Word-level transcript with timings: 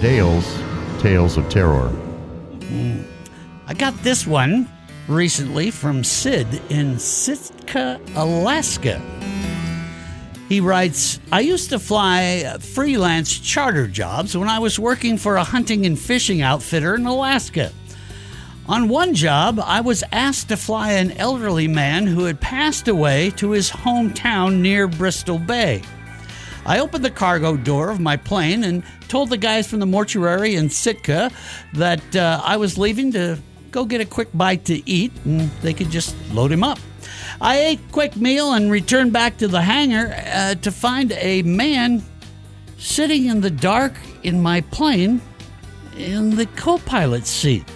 Dale's 0.00 0.46
Tales 1.02 1.36
of 1.36 1.46
Terror. 1.50 1.92
I 3.66 3.74
got 3.74 3.94
this 4.02 4.26
one 4.26 4.66
recently 5.08 5.70
from 5.70 6.04
Sid 6.04 6.62
in 6.70 6.98
Sitka, 6.98 8.00
Alaska. 8.16 8.98
He 10.48 10.58
writes 10.60 11.20
I 11.30 11.40
used 11.40 11.68
to 11.68 11.78
fly 11.78 12.56
freelance 12.60 13.38
charter 13.38 13.86
jobs 13.86 14.34
when 14.34 14.48
I 14.48 14.58
was 14.58 14.78
working 14.78 15.18
for 15.18 15.36
a 15.36 15.44
hunting 15.44 15.84
and 15.84 15.98
fishing 15.98 16.40
outfitter 16.40 16.94
in 16.94 17.04
Alaska. 17.04 17.70
On 18.68 18.88
one 18.88 19.12
job, 19.12 19.60
I 19.62 19.82
was 19.82 20.02
asked 20.12 20.48
to 20.48 20.56
fly 20.56 20.92
an 20.92 21.12
elderly 21.12 21.68
man 21.68 22.06
who 22.06 22.24
had 22.24 22.40
passed 22.40 22.88
away 22.88 23.32
to 23.32 23.50
his 23.50 23.70
hometown 23.70 24.60
near 24.60 24.88
Bristol 24.88 25.38
Bay. 25.38 25.82
I 26.70 26.78
opened 26.78 27.04
the 27.04 27.10
cargo 27.10 27.56
door 27.56 27.90
of 27.90 27.98
my 27.98 28.16
plane 28.16 28.62
and 28.62 28.84
told 29.08 29.30
the 29.30 29.36
guys 29.36 29.66
from 29.66 29.80
the 29.80 29.86
mortuary 29.86 30.54
in 30.54 30.70
Sitka 30.70 31.32
that 31.72 32.14
uh, 32.14 32.40
I 32.44 32.58
was 32.58 32.78
leaving 32.78 33.10
to 33.10 33.40
go 33.72 33.84
get 33.84 34.00
a 34.00 34.04
quick 34.04 34.28
bite 34.32 34.66
to 34.66 34.88
eat 34.88 35.10
and 35.24 35.50
they 35.62 35.74
could 35.74 35.90
just 35.90 36.14
load 36.30 36.52
him 36.52 36.62
up. 36.62 36.78
I 37.40 37.58
ate 37.58 37.80
a 37.80 37.92
quick 37.92 38.14
meal 38.14 38.52
and 38.52 38.70
returned 38.70 39.12
back 39.12 39.36
to 39.38 39.48
the 39.48 39.60
hangar 39.60 40.14
uh, 40.32 40.54
to 40.54 40.70
find 40.70 41.10
a 41.10 41.42
man 41.42 42.04
sitting 42.78 43.26
in 43.26 43.40
the 43.40 43.50
dark 43.50 43.94
in 44.22 44.40
my 44.40 44.60
plane 44.60 45.20
in 45.96 46.36
the 46.36 46.46
co 46.46 46.78
pilot's 46.78 47.30
seat. 47.30 47.68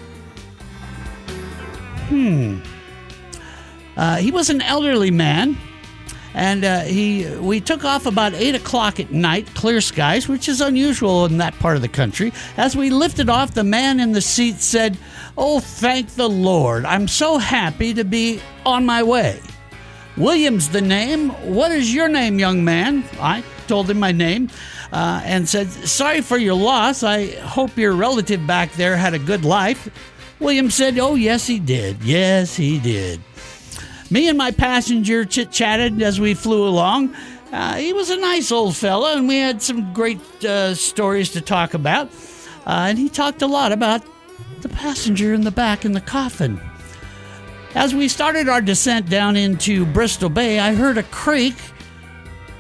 Hmm. 2.06 2.60
Uh, 3.96 4.18
he 4.18 4.30
was 4.30 4.50
an 4.50 4.62
elderly 4.62 5.10
man, 5.10 5.58
and 6.34 6.64
uh, 6.64 6.80
he 6.80 7.26
we 7.38 7.60
took 7.60 7.84
off 7.84 8.06
about 8.06 8.34
eight 8.34 8.54
o'clock 8.54 9.00
at 9.00 9.10
night, 9.12 9.46
clear 9.54 9.80
skies, 9.80 10.28
which 10.28 10.48
is 10.48 10.60
unusual 10.60 11.24
in 11.24 11.38
that 11.38 11.58
part 11.58 11.76
of 11.76 11.82
the 11.82 11.88
country. 11.88 12.32
As 12.56 12.76
we 12.76 12.90
lifted 12.90 13.28
off, 13.28 13.54
the 13.54 13.64
man 13.64 14.00
in 14.00 14.12
the 14.12 14.20
seat 14.20 14.56
said, 14.56 14.98
"Oh, 15.38 15.60
thank 15.60 16.10
the 16.10 16.28
Lord! 16.28 16.84
I'm 16.84 17.08
so 17.08 17.38
happy 17.38 17.94
to 17.94 18.04
be 18.04 18.40
on 18.66 18.84
my 18.84 19.02
way." 19.02 19.40
William's 20.16 20.68
the 20.68 20.80
name. 20.80 21.30
What 21.54 21.72
is 21.72 21.92
your 21.92 22.08
name, 22.08 22.38
young 22.38 22.64
man? 22.64 23.04
I 23.20 23.42
told 23.66 23.90
him 23.90 23.98
my 23.98 24.12
name 24.12 24.48
uh, 24.92 25.20
and 25.24 25.48
said, 25.48 25.68
Sorry 25.68 26.20
for 26.20 26.38
your 26.38 26.54
loss. 26.54 27.02
I 27.02 27.26
hope 27.40 27.76
your 27.76 27.92
relative 27.92 28.46
back 28.46 28.72
there 28.72 28.96
had 28.96 29.14
a 29.14 29.18
good 29.18 29.44
life. 29.44 29.88
William 30.38 30.70
said, 30.70 30.98
Oh, 30.98 31.16
yes, 31.16 31.46
he 31.46 31.58
did. 31.58 32.02
Yes, 32.02 32.54
he 32.56 32.78
did. 32.78 33.20
Me 34.10 34.28
and 34.28 34.36
my 34.36 34.50
passenger 34.50 35.24
chit 35.24 35.50
chatted 35.50 36.02
as 36.02 36.20
we 36.20 36.34
flew 36.34 36.66
along. 36.68 37.14
Uh, 37.52 37.76
he 37.76 37.92
was 37.92 38.10
a 38.10 38.16
nice 38.16 38.50
old 38.50 38.76
fella, 38.76 39.16
and 39.16 39.28
we 39.28 39.38
had 39.38 39.62
some 39.62 39.92
great 39.92 40.20
uh, 40.44 40.74
stories 40.74 41.30
to 41.30 41.40
talk 41.40 41.74
about. 41.74 42.08
Uh, 42.66 42.86
and 42.88 42.98
he 42.98 43.08
talked 43.08 43.42
a 43.42 43.46
lot 43.46 43.72
about 43.72 44.02
the 44.62 44.68
passenger 44.68 45.34
in 45.34 45.42
the 45.42 45.50
back 45.50 45.84
in 45.84 45.92
the 45.92 46.00
coffin. 46.00 46.60
As 47.74 47.94
we 47.94 48.08
started 48.08 48.48
our 48.48 48.60
descent 48.60 49.08
down 49.08 49.36
into 49.36 49.84
Bristol 49.86 50.28
Bay, 50.28 50.58
I 50.58 50.74
heard 50.74 50.98
a 50.98 51.02
creak, 51.04 51.54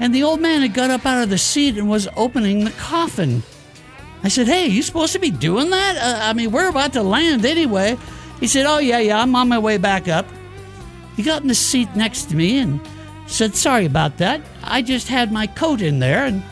and 0.00 0.14
the 0.14 0.22
old 0.22 0.40
man 0.40 0.62
had 0.62 0.74
got 0.74 0.90
up 0.90 1.06
out 1.06 1.22
of 1.22 1.30
the 1.30 1.38
seat 1.38 1.78
and 1.78 1.88
was 1.88 2.08
opening 2.16 2.64
the 2.64 2.72
coffin. 2.72 3.42
I 4.22 4.28
said, 4.28 4.46
Hey, 4.46 4.66
you 4.66 4.82
supposed 4.82 5.12
to 5.12 5.18
be 5.18 5.30
doing 5.30 5.70
that? 5.70 5.96
Uh, 5.96 6.24
I 6.24 6.32
mean, 6.32 6.50
we're 6.50 6.68
about 6.68 6.94
to 6.94 7.02
land 7.02 7.44
anyway. 7.44 7.96
He 8.40 8.48
said, 8.48 8.66
Oh, 8.66 8.78
yeah, 8.78 8.98
yeah, 8.98 9.20
I'm 9.20 9.36
on 9.36 9.48
my 9.48 9.58
way 9.58 9.76
back 9.76 10.08
up. 10.08 10.26
He 11.16 11.22
got 11.22 11.42
in 11.42 11.48
the 11.48 11.54
seat 11.54 11.94
next 11.94 12.24
to 12.30 12.36
me 12.36 12.58
and 12.58 12.80
said, 13.26 13.54
Sorry 13.54 13.86
about 13.86 14.18
that. 14.18 14.40
I 14.62 14.82
just 14.82 15.08
had 15.08 15.32
my 15.32 15.46
coat 15.46 15.80
in 15.80 15.98
there 15.98 16.26
and 16.26 16.42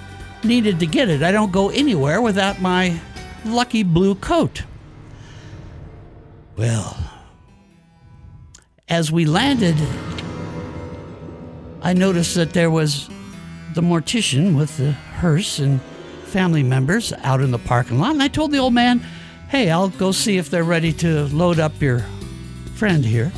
needed 0.45 0.81
to 0.81 0.87
get 0.87 1.09
it. 1.09 1.23
I 1.23 1.33
don't 1.33 1.53
go 1.53 1.71
anywhere 1.71 2.21
without 2.21 2.61
my 2.61 3.01
lucky 3.45 3.83
blue 3.83 4.15
coat. 4.15 4.63
Well, 6.57 6.97
as 8.89 9.11
we 9.11 9.25
landed, 9.25 9.77
I 11.81 11.92
noticed 11.92 12.35
that 12.35 12.53
there 12.53 12.70
was 12.70 13.09
the 13.75 13.81
mortician 13.81 14.57
with 14.57 14.77
the 14.77 14.92
hearse 14.92 15.59
and 15.59 15.81
family 16.27 16.63
members 16.63 17.13
out 17.23 17.41
in 17.41 17.51
the 17.51 17.59
parking 17.59 17.98
lot. 17.98 18.13
And 18.13 18.23
I 18.23 18.29
told 18.29 18.53
the 18.53 18.59
old 18.59 18.75
man, 18.75 19.01
hey, 19.48 19.70
I'll 19.70 19.89
go 19.89 20.13
see 20.13 20.39
if 20.39 20.51
they're 20.51 20.65
ready 20.65 20.92
to 20.95 21.25
load 21.27 21.59
up 21.59 21.81
your 21.81 22.05
friend 22.75 23.05
here. 23.05 23.33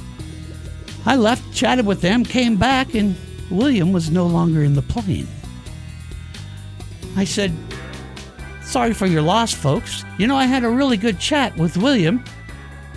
I 1.06 1.16
left, 1.16 1.52
chatted 1.54 1.86
with 1.86 2.00
them, 2.00 2.24
came 2.24 2.56
back, 2.56 2.94
and 2.94 3.14
William 3.50 3.92
was 3.92 4.10
no 4.10 4.26
longer 4.26 4.62
in 4.62 4.74
the 4.74 4.82
plane. 4.82 5.28
I 7.16 7.24
said, 7.24 7.52
Sorry 8.62 8.94
for 8.94 9.06
your 9.06 9.22
loss, 9.22 9.52
folks. 9.52 10.04
You 10.18 10.26
know, 10.26 10.36
I 10.36 10.46
had 10.46 10.64
a 10.64 10.68
really 10.68 10.96
good 10.96 11.20
chat 11.20 11.56
with 11.56 11.76
William, 11.76 12.24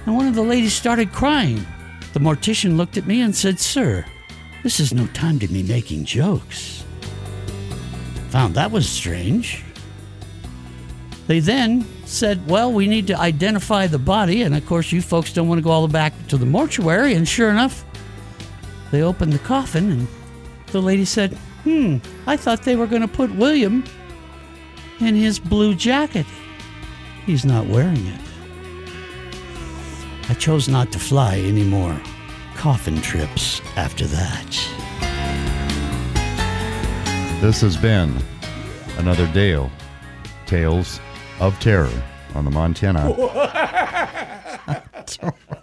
and 0.06 0.16
one 0.16 0.28
of 0.28 0.35
the 0.35 0.41
ladies 0.41 0.73
started 0.73 1.12
crying. 1.12 1.66
The 2.13 2.19
mortician 2.19 2.78
looked 2.78 2.97
at 2.97 3.06
me 3.06 3.22
and 3.22 3.35
said, 3.35 3.59
Sir, 3.59 4.06
this 4.63 4.79
is 4.79 4.94
no 4.94 5.06
time 5.07 5.39
to 5.39 5.47
be 5.47 5.62
making 5.62 6.06
jokes. 6.06 6.84
Found 8.29 8.56
that 8.56 8.72
was 8.72 8.89
strange. 8.89 9.63
They 11.28 11.41
then 11.41 11.85
said, 12.06 12.47
Well, 12.50 12.72
we 12.72 12.88
need 12.88 13.07
to 13.07 13.19
identify 13.19 13.88
the 13.88 14.00
body. 14.00 14.41
And 14.41 14.56
of 14.56 14.66
course, 14.66 14.91
you 14.91 15.01
folks 15.01 15.34
don't 15.34 15.47
want 15.47 15.59
to 15.59 15.63
go 15.63 15.72
all 15.72 15.81
the 15.81 15.88
way 15.88 15.94
back 15.94 16.28
to 16.29 16.38
the 16.38 16.45
mortuary. 16.45 17.13
And 17.13 17.28
sure 17.28 17.50
enough, 17.50 17.85
they 18.92 19.02
opened 19.02 19.34
the 19.34 19.40
coffin 19.40 19.92
and 19.92 20.08
the 20.68 20.81
lady 20.81 21.06
said, 21.06 21.34
Hmm, 21.64 21.98
I 22.25 22.38
thought 22.38 22.64
they 22.64 22.75
were 22.75 22.88
going 22.88 23.02
to 23.02 23.08
put 23.08 23.36
William 23.36 23.84
in 25.00 25.16
his 25.16 25.40
blue 25.40 25.75
jacket. 25.75 26.25
He's 27.25 27.44
not 27.46 27.68
wearing 27.68 28.06
it. 28.08 28.22
I 30.30 30.34
chose 30.34 30.68
not 30.68 30.92
to 30.94 31.00
fly 31.00 31.38
any 31.38 31.64
more 31.64 32.00
coffin 32.56 33.02
trips 33.02 33.62
after 33.75 34.06
that. 34.06 34.78
This 37.42 37.62
has 37.62 37.78
been 37.78 38.16
another 38.98 39.28
Dale 39.31 39.69
Tales 40.46 41.00
of 41.40 41.59
Terror 41.59 41.92
on 42.34 42.46
the 42.46 42.52
Montana. 42.52 43.09